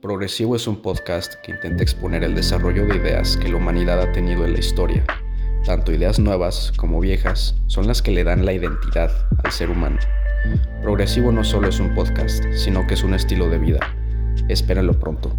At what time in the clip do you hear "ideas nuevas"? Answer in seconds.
5.92-6.72